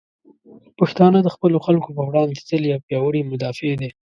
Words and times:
پښتانه 0.79 1.19
د 1.23 1.27
خپلو 1.35 1.57
خلکو 1.65 1.89
په 1.97 2.03
وړاندې 2.09 2.45
تل 2.47 2.63
یو 2.71 2.83
پیاوړي 2.87 3.21
مدافع 3.31 3.71
دی. 3.81 3.89